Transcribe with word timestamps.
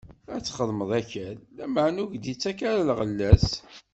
Ad 0.35 0.41
txeddmeḍ 0.43 0.91
akal, 1.01 1.37
lameɛna 1.57 1.99
ur 2.03 2.09
k-d-ittak 2.13 2.59
ara 2.69 2.87
lɣella-s. 2.89 3.47